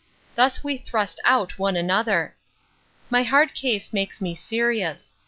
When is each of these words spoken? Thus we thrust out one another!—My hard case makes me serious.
Thus 0.33 0.63
we 0.63 0.77
thrust 0.79 1.19
out 1.25 1.59
one 1.59 1.75
another!—My 1.75 3.21
hard 3.21 3.53
case 3.53 3.93
makes 3.93 4.19
me 4.19 4.33
serious. 4.33 5.15